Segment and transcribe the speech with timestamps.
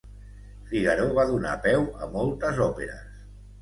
[0.71, 3.27] Fígaro va donar peu a moltes òperes.